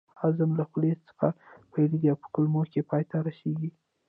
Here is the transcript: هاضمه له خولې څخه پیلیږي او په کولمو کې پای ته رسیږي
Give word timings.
هاضمه 0.21 0.55
له 0.59 0.65
خولې 0.69 0.93
څخه 1.07 1.27
پیلیږي 1.73 2.07
او 2.11 2.17
په 2.23 2.27
کولمو 2.33 2.61
کې 2.71 2.87
پای 2.89 3.03
ته 3.09 3.17
رسیږي 3.27 3.69